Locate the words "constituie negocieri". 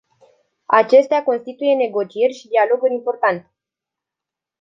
1.23-2.33